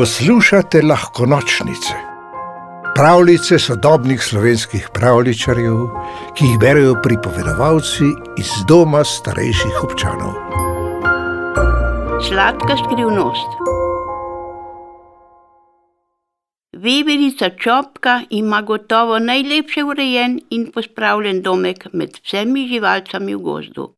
Poslušate 0.00 0.80
lahko 0.82 1.26
nočnice, 1.26 1.94
pravljice 2.94 3.58
sodobnih 3.58 4.22
slovenskih 4.22 4.86
pravličarjev, 4.94 5.80
ki 6.36 6.44
jih 6.44 6.58
berijo 6.60 6.94
pripovedovalci 7.04 8.06
iz 8.40 8.52
doma 8.68 9.02
starejših 9.04 9.82
občanov. 9.84 10.30
Sladka 12.28 12.76
skrivnost. 12.80 13.50
Veverica 16.72 17.50
Čopka 17.50 18.22
ima 18.30 18.62
gotovo 18.62 19.18
najlepše 19.18 19.84
urejen 19.84 20.38
in 20.50 20.70
pospravljen 20.72 21.42
domek 21.42 21.84
med 21.92 22.16
vsemi 22.22 22.64
živalcami 22.68 23.34
v 23.34 23.38
gozdu. 23.38 23.90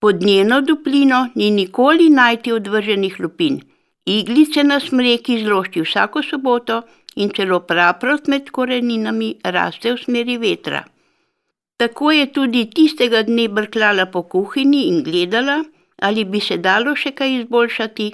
Pod 0.00 0.20
njeno 0.22 0.60
duplino 0.60 1.28
ni 1.34 1.50
nikoli 1.50 2.10
najti 2.10 2.52
odvrženih 2.52 3.16
lupin. 3.20 3.60
Iglice 4.06 4.62
na 4.64 4.80
smreki 4.80 5.40
zlošči 5.44 5.80
vsako 5.82 6.22
soboto 6.22 6.82
in 7.16 7.30
celo 7.36 7.60
praprot 7.60 8.28
med 8.30 8.50
koreninami 8.50 9.30
raste 9.44 9.92
v 9.94 9.98
smeri 10.02 10.36
vetra. 10.38 10.84
Tako 11.76 12.10
je 12.12 12.26
tudi 12.32 12.62
tistega 12.70 13.22
dne 13.22 13.48
brklala 13.48 14.06
po 14.06 14.22
kuhinji 14.22 14.82
in 14.88 15.02
gledala, 15.02 15.64
ali 16.02 16.24
bi 16.24 16.40
se 16.40 16.56
dalo 16.56 16.94
še 16.96 17.12
kaj 17.18 17.34
izboljšati, 17.40 18.06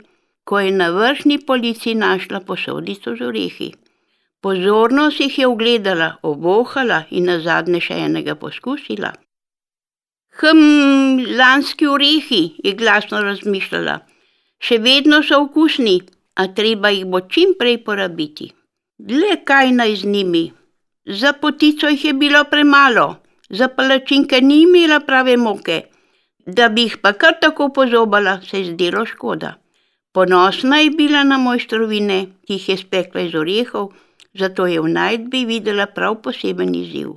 ko 0.44 0.60
je 0.60 0.70
na 0.72 0.88
vršni 0.90 1.38
polici 1.46 1.94
našla 1.94 2.40
posodico 2.40 3.14
z 3.16 3.26
orehi. 3.28 3.68
Pozorno 4.42 5.10
si 5.10 5.28
jih 5.28 5.38
je 5.38 5.46
ogledala, 5.46 6.08
obohala 6.22 7.04
in 7.10 7.28
na 7.30 7.36
zadnje 7.40 7.80
še 7.80 8.00
enega 8.06 8.34
poskusila. 8.34 9.12
Hm, 10.40 11.20
lanski 11.38 11.86
orehi, 11.86 12.42
je 12.64 12.72
glasno 12.74 13.20
razmišljala. 13.22 14.00
Še 14.62 14.78
vedno 14.78 15.22
so 15.26 15.40
okusni, 15.44 15.96
a 16.38 16.46
treba 16.58 16.90
jih 16.94 17.06
bo 17.12 17.20
čim 17.34 17.54
prej 17.58 17.80
porabiti. 17.86 18.52
Le 19.20 19.38
kaj 19.48 19.72
naj 19.78 19.96
z 20.02 20.10
njimi? 20.14 20.44
Za 21.20 21.32
potico 21.32 21.88
jih 21.90 22.04
je 22.04 22.12
bilo 22.14 22.44
premalo, 22.50 23.06
za 23.50 23.68
palačinke 23.68 24.40
ni 24.40 24.62
imela 24.62 25.00
prave 25.00 25.36
moke, 25.36 25.80
da 26.46 26.68
bi 26.68 26.86
jih 26.86 26.96
pa 27.02 27.12
kar 27.12 27.40
tako 27.40 27.68
pozobala, 27.74 28.38
se 28.46 28.60
je 28.60 28.70
zdelo 28.72 29.04
škoda. 29.06 29.54
Ponosna 30.12 30.78
je 30.78 30.90
bila 30.90 31.24
na 31.24 31.38
mojstrovine, 31.38 32.18
ki 32.46 32.58
jih 32.58 32.68
je 32.68 32.76
spekla 32.76 33.26
iz 33.26 33.34
orehov, 33.34 33.92
zato 34.34 34.66
je 34.66 34.80
v 34.80 34.88
najdbi 34.88 35.44
videla 35.44 35.86
prav 35.86 36.20
poseben 36.22 36.74
izziv. 36.74 37.16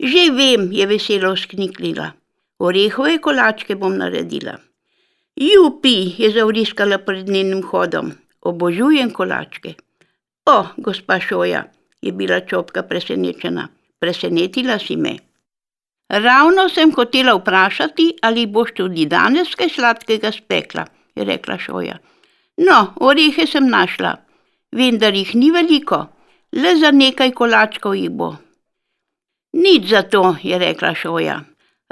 Že 0.00 0.30
vem, 0.34 0.72
je 0.72 0.86
veselo 0.86 1.36
skniklila. 1.36 2.12
Orehove 2.58 3.18
kolačke 3.18 3.76
bom 3.76 3.96
naredila. 3.96 4.58
Jupi, 5.40 6.14
je 6.18 6.30
zavriskala 6.30 6.98
pred 6.98 7.28
njenim 7.28 7.62
hodom. 7.62 8.10
Obožujem 8.40 9.10
kolačke. 9.10 9.74
O, 10.46 10.64
gospa 10.76 11.20
Šoja, 11.20 11.62
je 12.02 12.12
bila 12.12 12.40
čopka 12.40 12.82
presenečena. 12.82 13.68
Presenetila 13.98 14.78
si 14.78 14.96
me. 14.96 15.14
Ravno 16.08 16.68
sem 16.68 16.90
hotela 16.94 17.36
vprašati, 17.36 18.08
ali 18.22 18.46
boš 18.46 18.74
tudi 18.74 19.06
danes 19.06 19.54
kaj 19.54 19.68
sladkega 19.76 20.32
spekla, 20.32 20.86
je 21.14 21.24
rekla 21.24 21.58
Šoja. 21.58 21.98
No, 22.56 22.94
orehe 23.00 23.46
sem 23.46 23.70
našla, 23.70 24.16
vendar 24.72 25.14
jih 25.14 25.34
ni 25.34 25.52
veliko, 25.54 26.06
le 26.52 26.76
za 26.82 26.90
nekaj 26.90 27.30
kolačkov 27.30 27.94
jih 27.94 28.10
bo. 28.10 28.34
Nič 29.52 29.86
za 29.86 30.02
to, 30.02 30.34
je 30.42 30.58
rekla 30.58 30.94
Šoja. 30.94 31.40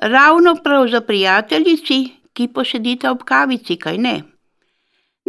Ravno 0.03 0.57
prav 0.65 0.89
za 0.89 1.01
prijateljici, 1.01 2.26
ki 2.37 2.49
posedita 2.53 3.11
ob 3.15 3.25
kavici, 3.25 3.79
kaj 3.81 3.97
ne? 4.07 4.17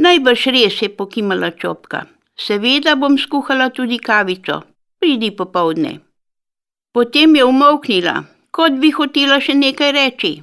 Najbrž 0.03 0.41
res 0.55 0.81
je 0.83 0.89
pokimala 0.97 1.51
čopka. 1.61 2.03
Seveda 2.37 2.93
bom 3.01 3.15
skuhala 3.17 3.69
tudi 3.73 3.97
kavico, 3.97 4.61
pridi 4.99 5.31
popovdne. 5.31 5.93
Potem 6.93 7.35
je 7.35 7.45
umoknila, 7.45 8.15
kot 8.51 8.77
bi 8.81 8.91
hotela 8.97 9.39
še 9.41 9.55
nekaj 9.57 9.91
reči. 9.95 10.33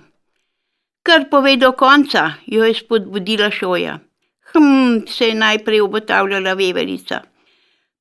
Kar 1.06 1.28
pove 1.30 1.54
do 1.60 1.70
konca, 1.78 2.24
jo 2.46 2.64
je 2.64 2.74
spodbudila 2.80 3.50
šoja. 3.52 4.00
Hm, 4.54 5.04
se 5.06 5.28
je 5.28 5.34
najprej 5.34 5.80
obotavljala 5.84 6.54
veverica. 6.58 7.20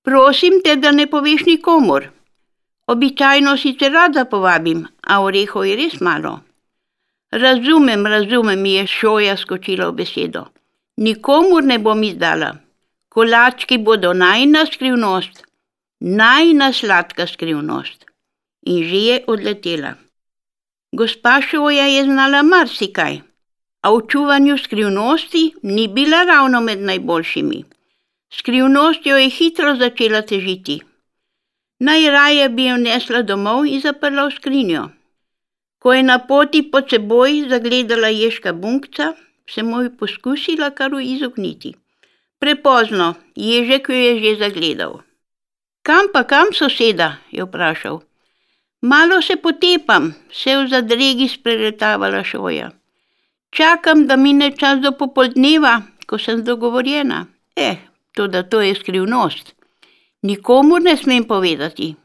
Prosim 0.04 0.62
te, 0.64 0.76
da 0.76 0.92
ne 0.92 1.06
poveš 1.12 1.46
nikomor. 1.50 2.08
Običajno 2.88 3.58
sicer 3.58 3.92
rada 3.92 4.26
povabim, 4.26 4.88
a 5.02 5.20
orehov 5.24 5.68
je 5.68 5.76
res 5.80 6.00
malo. 6.02 6.40
Razumem, 7.34 8.06
razumem, 8.06 8.62
mi 8.62 8.74
je 8.74 8.88
šoja 8.88 9.38
skočila 9.38 9.88
v 9.90 9.94
besedo. 10.04 10.44
Nikomur 10.98 11.64
ne 11.64 11.80
bom 11.80 12.04
izdala. 12.04 12.52
Kolački 13.10 13.78
bodo 13.78 14.14
najna 14.14 14.66
skrivnost, 14.66 15.42
najna 16.00 16.74
sladka 16.74 17.28
skrivnost. 17.28 18.06
In 18.66 18.84
že 18.84 19.00
je 19.08 19.24
odletela. 19.28 19.96
Gospa 20.92 21.42
šoja 21.42 21.88
je 21.88 22.04
znala 22.04 22.44
marsikaj, 22.44 23.22
a 23.82 23.92
v 23.92 24.06
čuvanju 24.08 24.58
skrivnosti 24.58 25.44
ni 25.64 25.88
bila 25.88 26.24
ravno 26.24 26.62
med 26.62 26.80
najboljšimi. 26.80 27.64
Skrivnost 28.34 29.06
jo 29.06 29.18
je 29.18 29.30
hitro 29.30 29.76
začela 29.76 30.22
težiti. 30.22 30.82
Najraje 31.80 32.50
bi 32.50 32.66
jo 32.70 32.78
nesla 32.78 33.22
domov 33.22 33.66
in 33.66 33.82
zaprla 33.82 34.28
v 34.28 34.36
skrinjo. 34.38 34.90
Ko 35.84 35.94
je 35.94 36.04
na 36.04 36.16
poti 36.24 36.62
pod 36.72 36.88
seboj 36.88 37.50
zagledala 37.52 38.08
ježka 38.08 38.54
bunkca, 38.54 39.14
se 39.50 39.64
mu 39.64 39.82
je 39.82 39.90
poskusila 39.98 40.70
kar 40.72 40.92
izogniti. 41.02 41.74
Prepozno, 42.40 43.16
ježek 43.36 43.90
jo 43.90 43.96
je 43.96 44.14
že 44.24 44.40
zagledal. 44.40 45.02
Kam 45.84 46.08
pa 46.14 46.24
kam, 46.24 46.54
soseda? 46.54 47.18
je 47.32 47.44
vprašal. 47.44 48.00
Malo 48.82 49.22
se 49.22 49.36
potepam, 49.36 50.14
se 50.32 50.56
v 50.58 50.68
zadregi 50.68 51.28
spreletavala 51.28 52.24
šoja. 52.24 52.72
Čakam, 53.52 54.08
da 54.08 54.16
mine 54.16 54.52
čas 54.56 54.80
do 54.80 54.92
popoldneva, 54.92 55.82
ko 56.08 56.18
sem 56.18 56.44
dogovorjena. 56.44 57.26
Eh, 57.56 57.78
to 58.16 58.28
da 58.28 58.44
to 58.44 58.62
je 58.62 58.76
skrivnost. 58.76 59.54
Nikomur 60.22 60.82
ne 60.82 60.98
smem 60.98 61.24
povedati. 61.24 61.96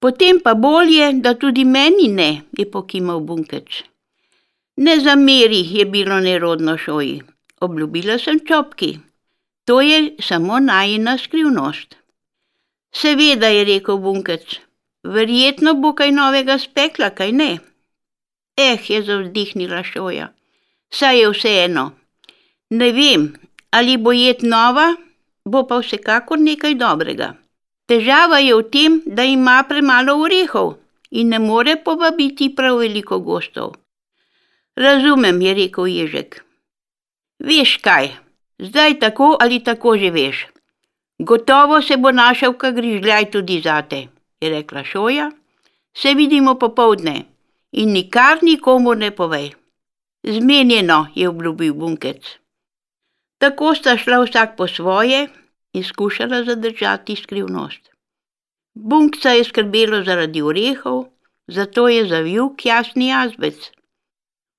Potem 0.00 0.40
pa 0.40 0.54
bolje, 0.54 1.12
da 1.12 1.34
tudi 1.34 1.64
meni 1.64 2.08
ne, 2.08 2.30
je 2.58 2.70
pokimal 2.70 3.20
bunkec. 3.20 3.82
Ne 4.76 5.00
zameri, 5.00 5.62
je 5.78 5.84
bilo 5.84 6.20
nerodno 6.20 6.76
šoji. 6.78 7.22
Obljubila 7.60 8.18
sem 8.18 8.38
čopki. 8.48 8.98
To 9.64 9.80
je 9.80 10.14
samo 10.22 10.60
najina 10.60 11.18
skrivnost. 11.18 11.96
Seveda, 12.94 13.46
je 13.46 13.64
rekel 13.64 13.98
bunkec. 13.98 14.60
Verjetno 15.02 15.74
bo 15.74 15.92
kaj 15.98 16.12
novega 16.12 16.58
spekla, 16.58 17.10
kaj 17.10 17.32
ne? 17.32 17.50
Eh, 18.56 18.78
je 18.88 19.02
zavzdihnila 19.02 19.82
šoja. 19.82 20.28
Saj 20.90 21.20
je 21.20 21.28
vseeno. 21.30 21.90
Ne 22.70 22.92
vem, 22.92 23.28
ali 23.70 23.96
bo 23.96 24.12
jed 24.12 24.42
nova, 24.42 24.94
bo 25.44 25.66
pa 25.66 25.78
vsekakor 25.82 26.38
nekaj 26.38 26.74
dobrega. 26.74 27.34
Težava 27.88 28.38
je 28.44 28.54
v 28.54 28.64
tem, 28.68 29.00
da 29.06 29.24
ima 29.24 29.62
premalo 29.68 30.18
orehov 30.20 30.74
in 31.10 31.30
ne 31.32 31.38
more 31.40 31.76
povabiti 31.84 32.50
prav 32.54 32.82
veliko 32.82 33.18
gostov. 33.24 33.76
Razumem, 34.76 35.40
je 35.42 35.54
rekel 35.54 35.86
Ježek. 35.86 36.44
Veš 37.40 37.78
kaj, 37.82 38.12
zdaj 38.58 38.98
tako 39.00 39.36
ali 39.40 39.64
tako 39.64 39.96
že 39.96 40.10
veš. 40.10 40.46
Gotovo 41.18 41.82
se 41.82 41.96
bo 41.96 42.12
našel 42.12 42.52
kak 42.52 42.74
grižljaj 42.74 43.30
tudi 43.30 43.60
zate, 43.60 44.06
je 44.40 44.50
rekla 44.50 44.84
Šoja. 44.84 45.30
Se 45.94 46.14
vidimo 46.14 46.54
popovdne 46.54 47.24
in 47.72 47.92
nikar 47.92 48.38
nikomu 48.42 48.94
ne 48.94 49.10
povej. 49.10 49.54
Zmenjeno, 50.22 51.06
je 51.14 51.28
obljubil 51.28 51.74
bunkec. 51.74 52.22
Tako 53.38 53.74
sta 53.74 53.96
šla 53.96 54.20
vsak 54.24 54.56
po 54.56 54.66
svoje 54.66 55.28
in 55.72 55.84
skušala 55.84 56.44
zadržati 56.44 57.16
skrivnost. 57.16 57.87
Bunkca 58.80 59.30
je 59.34 59.44
skrbelo 59.44 60.04
zaradi 60.04 60.42
orehov, 60.42 60.98
zato 61.48 61.88
je 61.88 62.06
zavil 62.06 62.54
jasni 62.64 63.08
jazbec. 63.08 63.56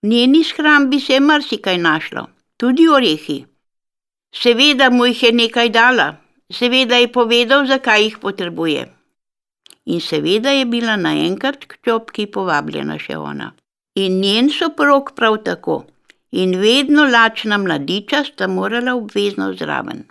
V 0.04 0.08
njeni 0.08 0.44
shrambi 0.44 1.00
se 1.00 1.14
je 1.14 1.20
marsikaj 1.20 1.78
našlo, 1.78 2.28
tudi 2.58 2.88
orehi. 2.88 3.46
Seveda 4.36 4.90
mu 4.90 5.06
jih 5.06 5.24
je 5.24 5.32
nekaj 5.32 5.70
dala, 5.70 6.18
seveda 6.52 6.96
je 6.96 7.12
povedal, 7.12 7.66
zakaj 7.66 8.04
jih 8.04 8.18
potrebuje. 8.18 8.90
In 9.86 10.02
seveda 10.02 10.52
je 10.52 10.66
bila 10.66 10.96
naenkrat 10.96 11.66
k 11.66 11.80
čopki 11.86 12.28
povabljena 12.28 13.00
še 13.00 13.18
ona. 13.18 13.54
In 13.96 14.20
njen 14.20 14.50
soprog 14.50 15.16
prav 15.16 15.44
tako. 15.48 15.86
In 16.32 16.60
vedno 16.60 17.08
lačna 17.08 17.58
mladiča 17.58 18.24
sta 18.24 18.48
morala 18.48 18.96
obvezno 18.96 19.54
zraven. 19.54 20.04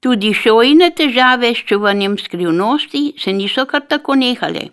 Tudi 0.00 0.32
šojne 0.34 0.90
težave 0.96 1.54
s 1.54 1.64
čuvanjem 1.68 2.18
skrivnosti 2.18 3.02
se 3.18 3.32
niso 3.32 3.66
kar 3.66 3.82
tako 3.88 4.14
nehale. 4.14 4.70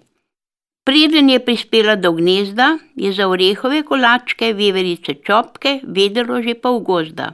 Preden 0.88 1.30
je 1.30 1.40
prispela 1.46 1.96
do 1.96 2.14
gnezda, 2.16 2.78
je 2.96 3.12
za 3.12 3.28
orehove 3.28 3.82
kolačke, 3.84 4.54
veverice 4.54 5.18
čopke, 5.26 5.80
vedelo 5.84 6.40
že 6.42 6.56
pol 6.56 6.80
gozda. 6.80 7.34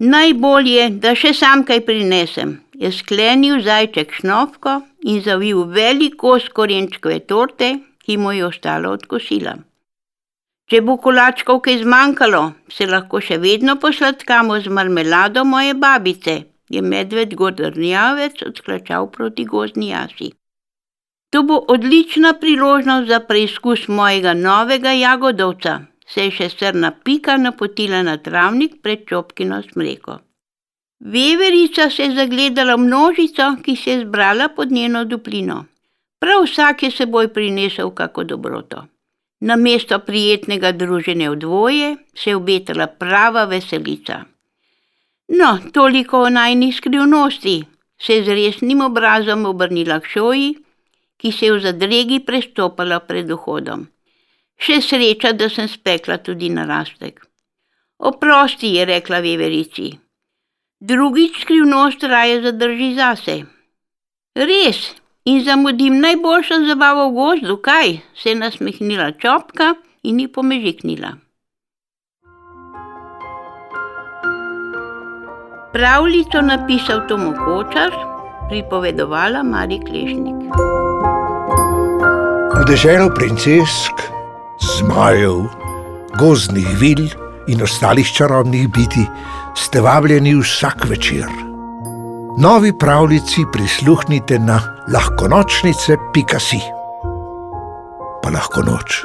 Najbolje, 0.00 0.88
da 1.02 1.12
še 1.18 1.34
sam 1.34 1.66
kaj 1.68 1.84
prinesem, 1.84 2.56
je 2.72 2.88
sklenil 2.94 3.60
zajček 3.60 4.12
šnovko 4.20 4.80
in 5.12 5.20
zavil 5.20 5.64
veliko 5.68 6.38
korenčkove 6.54 7.18
torte, 7.26 7.72
ki 8.04 8.16
mu 8.16 8.32
je 8.32 8.46
ostalo 8.46 8.96
od 8.96 9.04
kosila. 9.06 9.58
Če 10.70 10.80
bo 10.80 10.96
kolačkov 10.96 11.60
kaj 11.66 11.82
zmanjkalo, 11.82 12.42
se 12.72 12.86
lahko 12.86 13.20
še 13.20 13.36
vedno 13.42 13.76
posladkamo 13.76 14.56
z 14.60 14.72
marmelado 14.72 15.44
moje 15.44 15.74
babice, 15.74 16.44
je 16.68 16.82
medved 16.82 17.34
godrnjavec 17.34 18.42
odklačal 18.46 19.10
proti 19.10 19.44
gozdni 19.44 19.88
jasi. 19.88 20.30
To 21.30 21.42
bo 21.42 21.64
odlična 21.68 22.32
priložnost 22.40 23.08
za 23.08 23.20
preizkus 23.20 23.88
mojega 23.88 24.34
novega 24.34 24.92
jagodovca, 24.92 25.80
se 26.08 26.24
je 26.24 26.30
še 26.30 26.48
srna 26.48 26.92
pika 27.04 27.36
napotila 27.36 28.02
na 28.02 28.16
travnik 28.16 28.78
pred 28.82 29.04
čopkino 29.08 29.62
smreko. 29.62 30.18
Veverica 31.00 31.90
se 31.90 32.02
je 32.02 32.14
zagledala 32.14 32.76
množico, 32.76 33.56
ki 33.64 33.76
se 33.76 33.90
je 33.90 34.00
zbrala 34.00 34.48
pod 34.48 34.72
njeno 34.72 35.04
duplino. 35.04 35.64
Prav 36.20 36.42
vsak 36.44 36.82
je 36.82 36.90
seboj 36.90 37.28
prinesel 37.32 37.90
kako 37.90 38.24
dobroto. 38.24 38.86
Na 39.40 39.56
mesto 39.56 39.98
prijetnega 39.98 40.72
druženja 40.72 41.30
v 41.30 41.36
dvoje 41.36 41.96
se 42.14 42.30
je 42.30 42.36
obetala 42.36 42.86
prava 42.86 43.44
veselica. 43.44 44.24
No, 45.28 45.58
toliko 45.72 46.22
o 46.22 46.30
najni 46.30 46.72
skrivnosti, 46.72 47.64
se 48.00 48.14
je 48.14 48.24
z 48.24 48.28
resnim 48.28 48.80
obrazom 48.80 49.46
obrnila 49.46 50.00
k 50.00 50.06
šoji, 50.14 50.54
ki 51.16 51.32
se 51.32 51.46
je 51.46 51.52
v 51.52 51.60
zadregi 51.60 52.20
prestopala 52.24 53.00
pred 53.00 53.30
vhodom. 53.30 53.88
Še 54.58 54.80
sreča, 54.82 55.32
da 55.32 55.50
sem 55.50 55.68
spekla 55.68 56.18
tudi 56.18 56.48
narastek. 56.50 57.20
Oprosti, 57.98 58.72
je 58.78 58.84
rekla 58.86 59.20
veverici. 59.20 59.90
Drugič 60.80 61.42
skrivnost 61.42 62.02
raje 62.02 62.40
zadrži 62.42 62.94
zase. 62.94 63.36
Res, 64.38 64.82
in 65.26 65.42
zamudim 65.44 65.98
najboljšo 66.00 66.62
zabavo 66.66 67.08
v 67.10 67.14
gozdu, 67.14 67.56
kaj? 67.56 67.98
se 68.14 68.30
je 68.30 68.38
nasmehnila 68.38 69.12
čopka 69.12 69.74
in 70.02 70.20
ji 70.20 70.28
pomežiknila. 70.32 71.18
Pravljico 75.72 76.40
napisal 76.40 77.00
Tomo 77.08 77.32
Kočar, 77.44 77.92
pripovedovala 78.48 79.42
Mari 79.42 79.76
Klešnik. 79.84 80.48
V 82.56 82.64
deželo 82.64 83.10
princesk, 83.12 84.00
zmajev, 84.60 85.44
gozdnih 86.16 86.68
vil 86.80 87.04
in 87.52 87.60
ostalih 87.62 88.08
čarobnih 88.08 88.64
biti 88.68 89.04
ste 89.56 89.80
vabljeni 89.80 90.34
vsak 90.40 90.88
večer. 90.88 91.28
Novi 92.38 92.72
pravljici 92.72 93.44
prisluhnite 93.52 94.38
na 94.38 94.60
lahkonočnice.si. 94.92 96.60
Pa 98.22 98.30
lahko 98.30 98.62
noč. 98.62 99.04